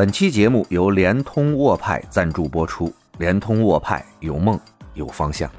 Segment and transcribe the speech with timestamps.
[0.00, 2.90] 本期节目由联通沃派赞助播出。
[3.18, 4.58] 联通沃派有梦
[4.94, 5.50] 有方向。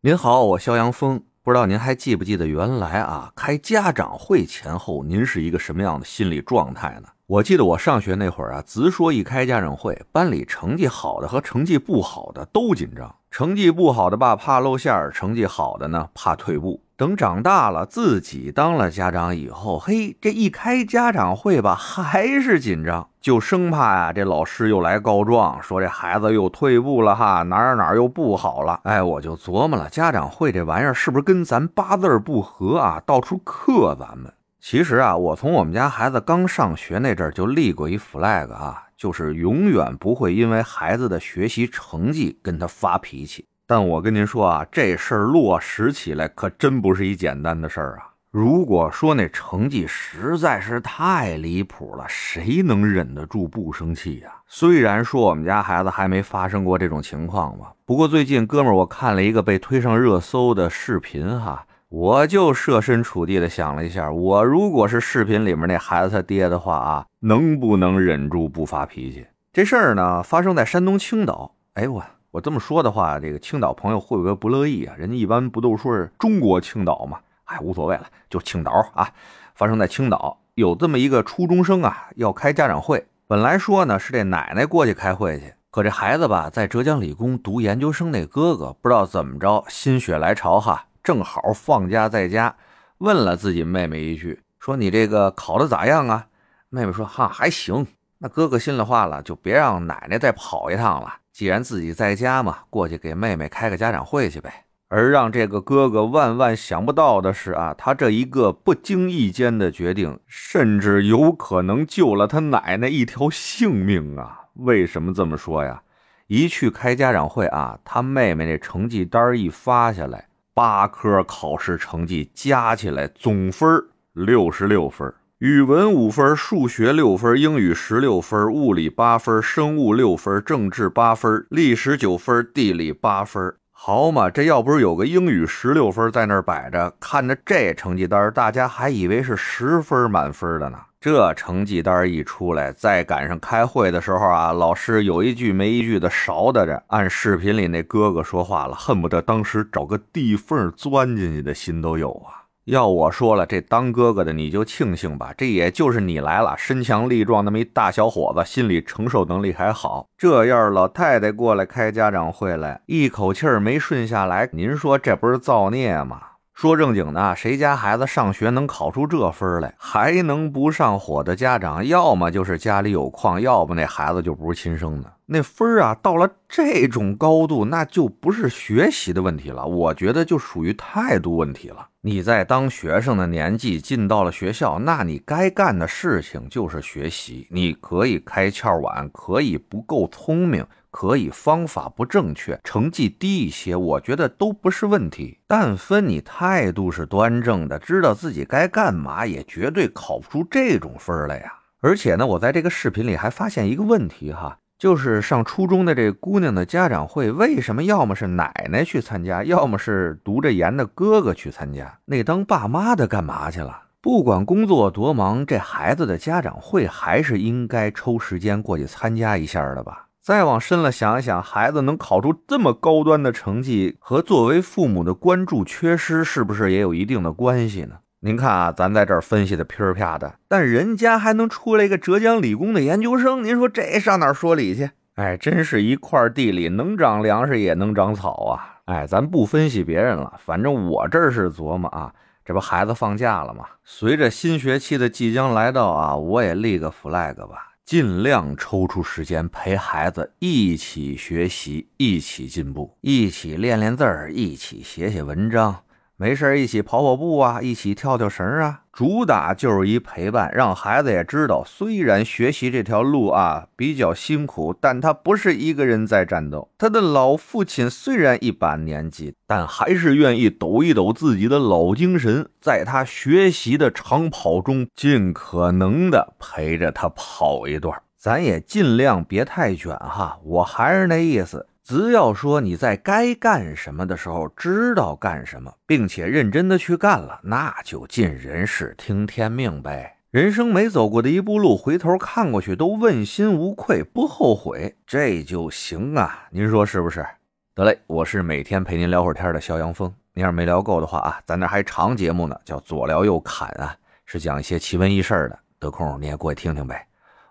[0.00, 7.08] 您好，我肖阳峰，不知道您还记不记得原来啊，开家长会前后您是一个什么样的心理状态呢？
[7.26, 13.14] 我记得我上学那会儿啊，直说一开家长会，班里成绩好的和成绩不好的都紧张。
[13.30, 16.82] 成绩不好的吧，怕露馅儿；成绩好的呢，怕退步。
[16.96, 28.80] 等长大了，自己当了家长以后，嘿，这一开家长会吧，还是紧张，就生怕呀，这老师又来告状，说这孩子又退步了哈，哪儿哪儿又不好了。
[28.82, 33.00] 哎，我就琢磨了，家长会这玩意儿是不是跟咱八字不合啊？
[33.06, 34.32] 到处克咱们。
[34.58, 43.46] 其实啊，我从我们家孩子刚上学那阵儿就立过一 flag 啊，就是永远不会因为孩子的学习成绩跟他发脾气。
[43.64, 48.10] 但我跟您说啊，这事儿落实起来可真不是一简单的事儿啊！
[48.30, 54.30] 如果说那成绩实在是太离谱了，谁能忍得住不生气呀？
[54.46, 69.26] 虽然说我们家孩子还没发生过这种情况吧，不过最近哥们儿我看了一个被推上热搜的视频哈，我就设身处地的想了一下，我如果是视频里面那孩子他爹的话啊，能不能忍住不发脾气？
[69.52, 71.54] 这事儿呢，发生在山东青岛。
[71.74, 72.04] 哎我。
[72.30, 74.94] 我这么说的话，这个青岛朋友会不会不乐意啊？
[74.98, 77.18] 人家一般不都说是中国青岛吗？
[77.44, 79.08] 哎，无所谓了，就青岛啊。
[79.54, 83.06] 发生在青岛，有这么一个初中生啊，要开家长会。
[83.26, 92.54] 本来说呢是这奶奶过去开会去，可这孩子吧，在浙江理工读研究生，那哥哥不知道怎么着，心血来潮哈，正好放假在家，
[92.98, 96.26] 问了自己妹妹一句，说你这个考的咋样啊？
[96.68, 97.86] 妹妹说哈还行。
[98.18, 101.14] 那哥哥心里话了，就别让奶奶再跑一趟了。
[101.32, 104.66] 既然自己在家嘛，过去给妹妹开个家长会去呗。
[104.88, 114.40] 而让这个哥哥万万想不到的是啊，他这一个不经意间的决定，甚至有可能救了他奶奶一条性命啊！
[114.56, 115.80] 为什么这么说呀？
[116.26, 120.27] 一去开家长会啊，他妹妹那成绩单一发下来，
[120.58, 123.80] 八科考试成绩加起来总分
[124.12, 125.14] 六十六分。
[125.38, 133.54] 语文五分，数学六分，英语十六分，物理八分，生物六分，政治八分，历史九分，地理八分。
[133.70, 140.78] 好嘛，这要不是有个英语十六分在那儿摆着，看着这成绩单，大家还以为是十分满分的呢。
[141.00, 152.42] 这成绩单一出来，再赶上开会的时候啊，老师有一句没一句的勺打着，按视频里那哥哥说话了，恨不得当时找个地缝钻进去的心都有啊。
[152.64, 160.06] 要我说了，这当哥哥的你就庆幸吧，这也就是你来了，身强力壮那么一大小伙子，心理承受能力还好。
[160.18, 166.20] 这要是老太太过来开家长会来，一口气儿没顺下来，您说这不是造孽吗？
[166.58, 175.08] 说正经的，谁家孩子上学能考出这分来，还能不上火的家长，要么就是家里有矿，要不那孩子就不是亲生的。
[175.30, 181.88] 那分儿啊，到了这种高度，那就不是学习的问题了，我觉得就属于态度问题了。
[182.00, 187.46] 你在当学生的年纪进到了学校，那你该干的事情就是学习。
[187.50, 190.66] 你可以开窍晚，可以不够聪明。
[190.90, 195.38] 可以方法不正确，成绩低一些，我觉得都不是问题。
[195.46, 201.52] 但分你态度是端正的，知道自己该干嘛，也绝对考不出这种分来呀。
[201.80, 211.98] 而且呢，我在这个视频里还发现一个问题哈，就是上初中的这姑娘的家长会，为什么要么是奶奶去参加，要么是读着研的哥哥去参加？
[212.04, 213.82] 那当爸妈的干嘛去了？
[214.00, 220.06] 不管工作多忙，这孩子的家长会还是应该抽时间过去参加一下的吧。
[220.22, 227.96] 再往深了想一想，孩子能考出这么高端的成绩，和作为父母的关注缺失是不是也有一定的关系呢？
[228.20, 234.90] 您看啊，咱在这儿分析的噼儿啪的，但人家还能出来一个浙江理工的研究生，您说这上哪儿说理去？
[235.14, 238.80] 哎，真是一块地里能长粮食也能长草啊！
[238.86, 242.12] 哎，咱不分析别人了，反正我这是琢磨啊，
[242.44, 243.64] 这不孩子放假了吗？
[243.84, 247.66] 随着新学期的即将来到啊，我也立个 flag 吧。
[247.84, 255.74] 尽量抽出时间陪孩子一起学习，一起进步，一起练练字儿，一起写写文章。
[256.20, 266.68] 没事一起跑跑步啊，一起跳跳绳啊，主打就是一陪伴，让孩子也知道，虽然学习这条路啊比较辛苦，但他不是一个人在战斗。
[266.76, 277.96] 他的老父亲虽然一把年纪，但还是愿意抖一抖自己的老精神，在他学习的长跑中，尽可能的陪着他跑一段。
[278.16, 281.68] 咱也尽量别太卷哈，我还是那意思。
[281.88, 290.18] 只要说你在该干什么的时候知道干什么，并且认真的去干了，那就尽人事听天命呗。
[290.30, 296.46] 人生没走过的一步路，回头看过去都问心无愧，不后悔，这就行啊！
[296.50, 297.26] 您说是不是？
[297.74, 300.12] 得嘞，我是每天陪您聊会儿天的肖阳峰。
[300.34, 303.96] 您要是没聊够的话啊，咱那还长节目呢，叫左聊右侃啊，
[304.26, 305.58] 是讲一些奇闻异事的。
[305.78, 307.06] 得空你也过去听听呗。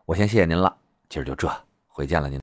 [0.06, 0.78] 我先谢谢您了，
[1.10, 1.52] 今儿就这，
[1.88, 2.36] 回见了您。